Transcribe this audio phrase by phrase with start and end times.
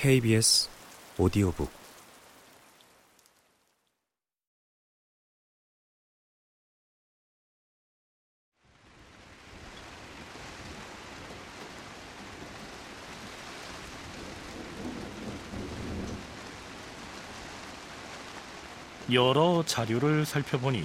[0.00, 0.68] KBS
[1.18, 1.68] 오디오북
[19.12, 20.84] 여러 자료를 살펴보니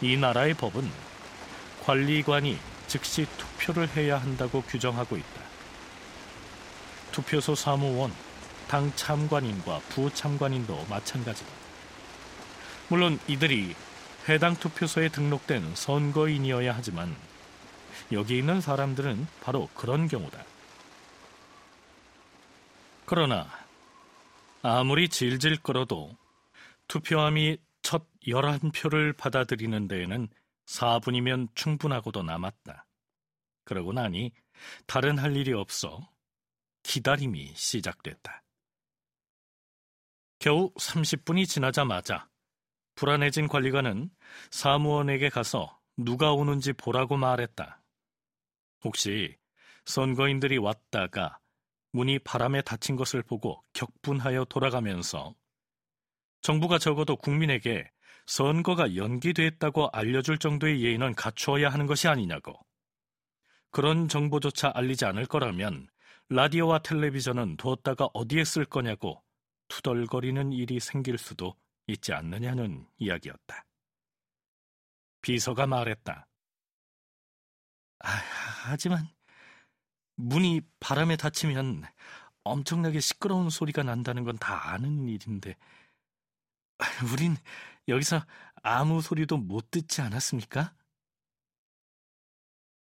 [0.00, 0.90] 이 나라의 법은
[1.84, 2.58] 관리관이
[2.88, 5.39] 즉시 투표를 해야 한다고 규정하고 있다.
[7.12, 8.12] 투표소 사무원,
[8.68, 11.50] 당 참관인과 부참관인도 마찬가지다.
[12.88, 13.74] 물론 이들이
[14.28, 17.16] 해당 투표소에 등록된 선거인이어야 하지만
[18.12, 20.44] 여기 있는 사람들은 바로 그런 경우다.
[23.06, 23.48] 그러나
[24.62, 26.16] 아무리 질질 끌어도
[26.88, 30.28] 투표함이 첫 11표를 받아들이는 데에는
[30.66, 32.84] 4분이면 충분하고도 남았다.
[33.64, 34.32] 그러고 나니
[34.86, 36.00] 다른 할 일이 없어
[36.82, 38.42] 기다림이 시작됐다.
[40.38, 42.28] 겨우 30분이 지나자마자
[42.94, 44.10] 불안해진 관리관은
[44.50, 47.82] 사무원에게 가서 누가 오는지 보라고 말했다.
[48.84, 49.36] 혹시
[49.84, 51.38] 선거인들이 왔다가
[51.92, 55.34] 문이 바람에 닫힌 것을 보고 격분하여 돌아가면서
[56.40, 57.90] 정부가 적어도 국민에게
[58.26, 62.54] 선거가 연기됐다고 알려줄 정도의 예의는 갖추어야 하는 것이 아니냐고.
[63.70, 65.88] 그런 정보조차 알리지 않을 거라면
[66.32, 69.22] 라디오와 텔레비전은 두었다가 어디에 쓸 거냐고
[69.66, 71.56] 투덜거리는 일이 생길 수도
[71.88, 73.64] 있지 않느냐는 이야기였다.
[75.22, 76.28] 비서가 말했다.
[77.98, 78.08] 아,
[78.64, 79.08] 하지만
[80.14, 81.82] 문이 바람에 닫히면
[82.44, 85.56] 엄청나게 시끄러운 소리가 난다는 건 다 아는 일인데
[87.12, 87.36] 우린
[87.88, 88.24] 여기서
[88.62, 90.74] 아무 소리도 못 듣지 않았습니까?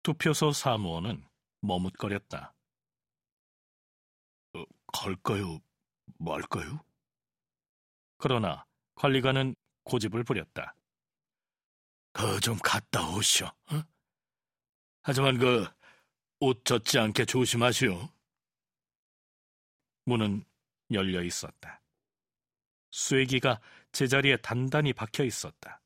[0.05, 1.25] 투표소 사무원은
[1.63, 2.54] 머뭇거렸다.
[5.05, 5.61] 어, 갈까요?
[6.19, 6.85] 말까요?
[8.17, 9.55] 그러나 관리관은
[9.85, 10.75] 고집을 부렸다.
[12.13, 13.47] 그 좀 갔다 오시오.
[13.47, 13.83] 어?
[15.03, 15.67] 하지만 그
[16.41, 18.09] 옷 젖지 않게 조심하시오.
[20.05, 20.45] 문은
[20.93, 21.81] 열려 있었다.
[22.91, 23.61] 쇠기가
[23.93, 25.81] 제자리에 단단히 박혀 있었다.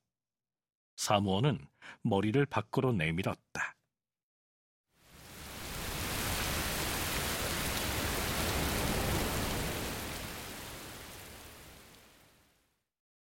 [0.96, 1.68] 사무원은
[2.02, 3.76] 머리를 밖으로 내밀었다.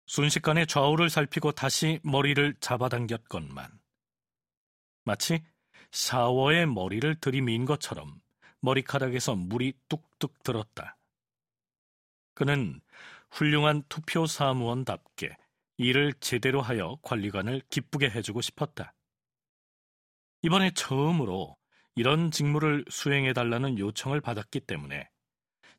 [0.08, 3.70] 순식간에 좌우를 살피고 다시 머리를 잡아당겼건만
[5.04, 5.44] 마치
[5.92, 8.18] 샤워에 머리를 들이민 것처럼
[8.60, 10.96] 머리카락에서 물이 뚝뚝 들었다.
[12.32, 12.80] 그는
[13.30, 15.36] 훌륭한 투표 사무원답게
[15.76, 18.94] 일을 제대로 하여 관리관을 기쁘게 해주고 싶었다.
[20.40, 21.54] 이번에 처음으로
[21.96, 25.10] 이런 직무를 수행해달라는 요청을 받았기 때문에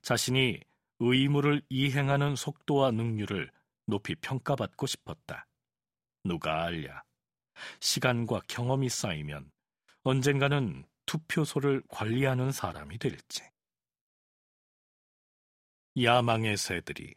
[0.03, 0.59] 자신이
[0.99, 3.49] 의무를 이행하는 속도와 능률을
[3.89, 5.47] 높이 평가받고 싶었다.
[6.23, 7.03] 누가 알랴.
[7.79, 9.51] 시간과 경험이 쌓이면
[10.03, 13.43] 언젠가는 투표소를 관리하는 사람이 될지.
[16.01, 17.15] 야망의 새들이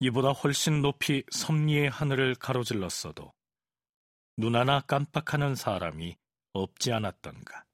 [0.00, 3.32] 이보다 훨씬 높이 섭리의 하늘을 가로질렀어도
[4.36, 6.16] 눈 하나 깜빡하는 사람이
[6.52, 7.64] 없지 않았던가.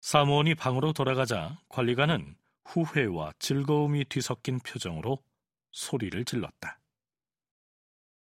[0.00, 5.22] 사무원이 방으로 돌아가자 관리관은 후회와 즐거움이 뒤섞인 표정으로
[5.72, 6.80] 소리를 질렀다.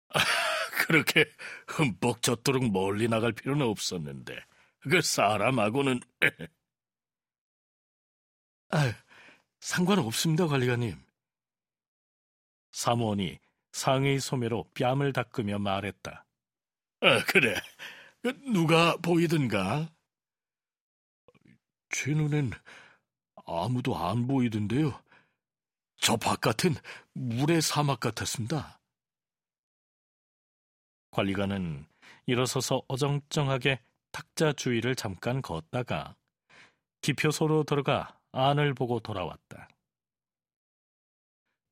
[0.08, 0.18] 아,
[0.86, 1.24] 그렇게
[1.68, 4.44] 흠뻑 젖도록 멀리 나갈 필요는 없었는데
[4.80, 6.00] 그 사람하고는
[8.72, 8.94] 아,
[9.60, 10.96] 상관없습니다, 관리관님.
[12.72, 13.38] 사무원이
[13.72, 16.24] 상의 소매로 뺨을 닦으며 말했다.
[17.00, 17.54] 아, 그래.
[18.22, 19.90] 그 누가 보이든가?
[21.90, 22.52] 제 눈엔
[23.50, 25.00] 아무도 안 보이던데요.
[25.98, 26.74] 저 바깥은
[27.14, 28.80] 물의 사막 같았습니다.
[31.10, 31.86] 관리관은
[32.26, 33.80] 일어서서 어정쩡하게
[34.12, 36.16] 탁자 주위를 잠깐 걷다가
[37.02, 39.68] 기표소로 들어가 안을 보고 돌아왔다.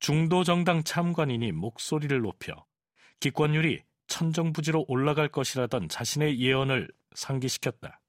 [0.00, 2.66] 중도정당 참관인이 목소리를 높여
[3.20, 8.00] 기권율이 천정부지로 올라갈 것이라던 자신의 예언을 상기시켰다.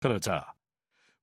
[0.00, 0.54] 그러자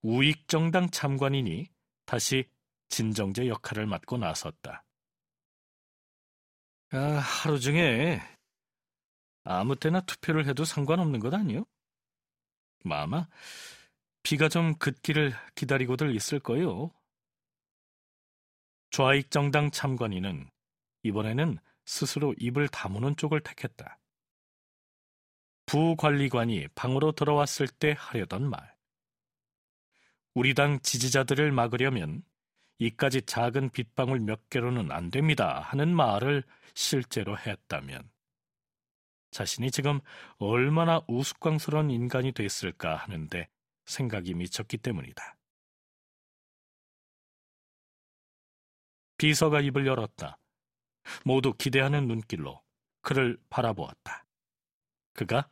[0.02, 1.68] 우익정당 참관인이
[2.06, 2.50] 다시
[2.88, 4.86] 진정제 역할을 맡고 나섰다.
[6.92, 8.20] 아, 하루 중에
[9.44, 11.66] 아무 때나 투표를 해도 상관없는 것 아니요?
[12.84, 13.28] 마마,
[14.24, 16.92] 비가 좀 긋기를 기다리고들 있을 거요.
[18.92, 20.50] 좌익 정당 참관인은
[21.04, 24.00] 이번에는 스스로 입을 다무는 쪽을 택했다.
[25.66, 28.79] 부관리관이 방으로 들어왔을 때 하려던 말.
[30.34, 32.24] 우리 당 지지자들을 막으려면
[32.80, 36.44] 이까지 작은 빗방울 몇 개로는 안 됩니다 하는 말을
[36.74, 38.10] 실제로 했다면
[39.32, 40.00] 자신이 지금
[40.38, 43.48] 얼마나 우스꽝스러운 인간이 됐을까 하는데
[43.86, 45.36] 생각이 미쳤기 때문이다.
[49.18, 50.40] 비서가 입을 열었다.
[51.26, 52.64] 모두 기대하는 눈길로
[53.02, 54.26] 그를 바라보았다.
[55.14, 55.50] 그가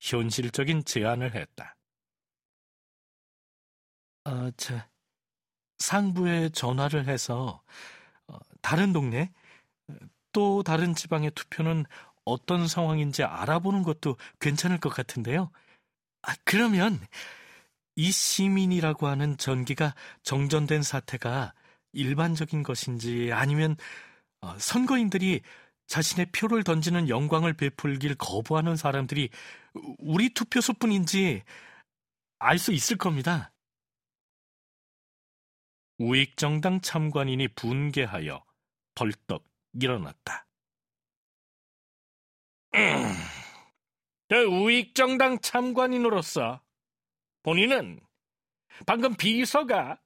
[0.00, 1.77] 현실적인 제안을 했다.
[4.28, 4.78] 어, 저,
[5.78, 7.62] 상부에 전화를 해서
[8.26, 9.32] 어, 다른 동네,
[10.32, 11.86] 또 다른 지방의 투표는
[12.26, 15.50] 어떤 상황인지 알아보는 것도 괜찮을 것 같은데요.
[16.22, 17.00] 아, 그러면
[17.96, 19.94] 이 시민이라고 하는 전기가
[20.24, 21.54] 정전된 사태가
[21.92, 23.76] 일반적인 것인지 아니면
[24.42, 25.40] 어, 선거인들이
[25.86, 29.30] 자신의 표를 던지는 영광을 베풀길 거부하는 사람들이
[29.98, 31.42] 우리 투표소뿐인지
[32.40, 33.52] 알 수 있을 겁니다.
[35.98, 38.44] 우익 정당 참관인이 분개하여
[38.94, 39.44] 벌떡
[39.80, 40.46] 일어났다.
[42.74, 43.14] 음,
[44.48, 46.60] 우익 정당 참관인으로서
[47.42, 48.00] 본인은
[48.86, 50.00] 방금 비서가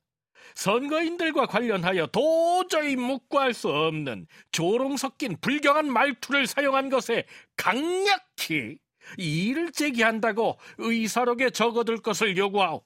[0.54, 8.78] 선거인들과 관련하여 도저히 묵과할 수 없는 조롱 섞인 불경한 말투를 사용한 것에 강력히
[9.18, 12.82] 이의를 제기한다고 의사록에 적어둘 것을 요구하오.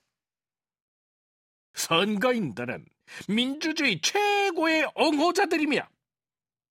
[1.75, 2.87] 선거인들은
[3.29, 5.89] 민주주의 최고의 엉호자들이며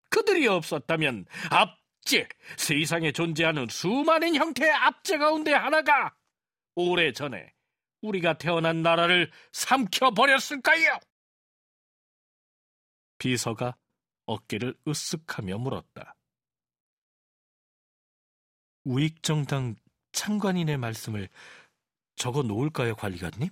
[0.09, 2.27] 그들이 없었다면 압제,
[2.57, 6.15] 세상에 존재하는 수많은 형태의 압제 가운데 하나가
[6.75, 7.53] 오래전에
[8.01, 10.99] 우리가 태어난 나라를 삼켜버렸을까요?
[13.17, 13.75] 비서가
[14.25, 16.15] 어깨를 으쓱하며 물었다.
[18.83, 19.75] 우익정당
[20.11, 21.29] 창관인의 말씀을
[22.15, 23.49] 적어 놓을까요, 관리관님?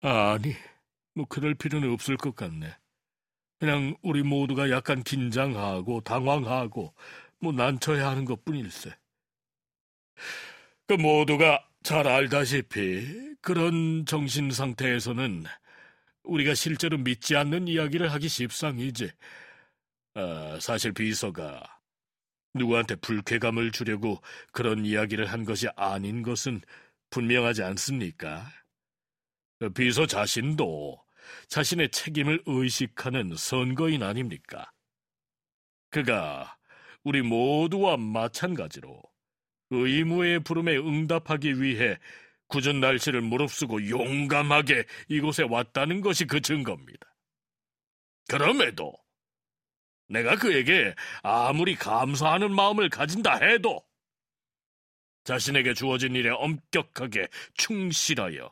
[0.00, 0.54] 아니,
[1.14, 2.74] 뭐 그럴 필요는 없을 것 같네.
[3.58, 6.94] 그냥 우리 모두가 약간 긴장하고 당황하고
[7.40, 8.94] 뭐 난처해야 하는 것뿐일세.
[10.86, 15.44] 그 모두가 잘 알다시피 그런 정신 상태에서는
[16.24, 19.10] 우리가 실제로 믿지 않는 이야기를 하기 십상이지.
[20.14, 21.62] 아, 사실 비서가
[22.54, 24.20] 누구한테 불쾌감을 주려고
[24.52, 26.60] 그런 이야기를 한 것이 아닌 것은
[27.10, 28.50] 분명하지 않습니까?
[29.74, 31.02] 비서 자신도
[31.48, 34.70] 자신의 책임을 의식하는 선거인 아닙니까?
[35.90, 36.56] 그가
[37.02, 39.02] 우리 모두와 마찬가지로
[39.70, 41.98] 의무의 부름에 응답하기 위해
[42.48, 47.14] 굳은 날씨를 무릅쓰고 용감하게 이곳에 왔다는 것이 그 증거입니다.
[48.28, 48.94] 그럼에도
[50.08, 53.84] 내가 그에게 아무리 감사하는 마음을 가진다 해도
[55.24, 58.50] 자신에게 주어진 일에 엄격하게 충실하여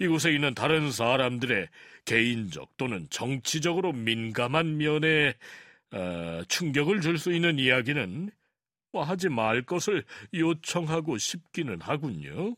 [0.00, 1.68] 이곳에 있는 다른 사람들의
[2.04, 5.34] 개인적 또는 정치적으로 민감한 면에
[5.92, 8.30] 어, 충격을 줄 수 있는 이야기는
[8.92, 10.04] 뭐 하지 말 것을
[10.34, 12.56] 요청하고 싶기는 하군요.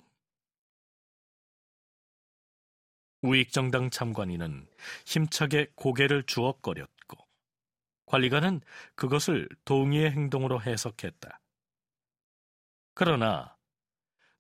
[3.22, 4.68] 우익정당 참관인은
[5.06, 7.18] 힘차게 고개를 주걱거렸고
[8.06, 8.60] 관리관은
[8.94, 11.40] 그것을 동의의 행동으로 해석했다.
[12.94, 13.57] 그러나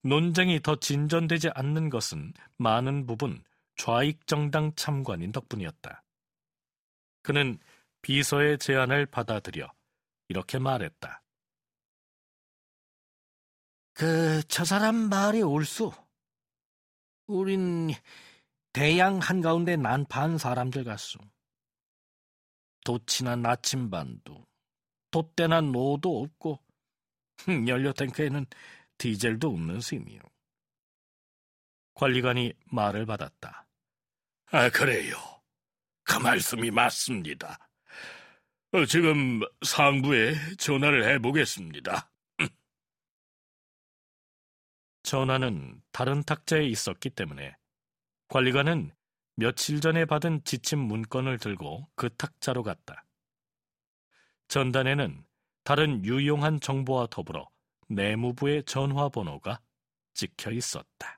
[0.02, 3.42] 논쟁이 더 진전되지 않는 것은 많은 부분
[3.76, 6.02] 좌익 정당 참관인 덕분이었다.
[7.22, 7.58] 그는
[8.02, 9.72] 비서의 제안을 받아들여
[10.28, 11.22] 이렇게 말했다.
[13.94, 15.92] 그, 저 사람 말이 옳소.
[17.26, 17.90] 우린
[18.72, 21.18] 대양 한가운데 난파한 사람들 같소.
[22.84, 24.46] 도치나 나침반도,
[25.10, 26.60] 돛대나 노도 없고,
[27.66, 28.46] 연료탱크에는
[28.98, 30.20] 디젤도 없는 셈이요.
[31.94, 33.66] 관리관이 말을 받았다.
[34.50, 35.16] 아, 그래요.
[36.04, 37.58] 그 말씀이 맞습니다.
[38.72, 42.10] 어, 지금 상부에 전화를 해보겠습니다.
[45.02, 47.56] 전화는 다른 탁자에 있었기 때문에
[48.28, 48.92] 관리관은
[49.36, 53.04] 며칠 전에 받은 지침 문건을 들고 그 탁자로 갔다.
[54.48, 55.24] 전단에는
[55.64, 57.48] 다른 유용한 정보와 더불어
[57.88, 59.60] 내무부의 전화번호가
[60.14, 61.17] 찍혀 있었다.